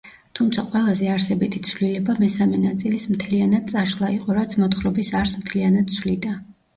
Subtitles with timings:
[0.37, 6.33] თუმცა ყველაზე არსებითი ცვლილება მესამე ნაწილის მთლიანად წაშლა იყო, რაც მოთხრობის არსს მთლიანად ცვლიდა.